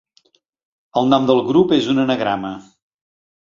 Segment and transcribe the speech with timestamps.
[1.03, 2.57] El nom del grup és un anagrama.